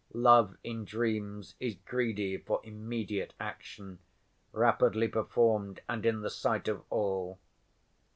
[0.15, 3.99] Love in dreams is greedy for immediate action,
[4.51, 7.37] rapidly performed and in the sight of all.